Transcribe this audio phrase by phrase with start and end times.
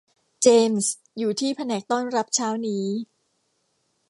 [0.41, 2.85] เจมส์ อยู่ที่แผนกต้อนรับเช้านี้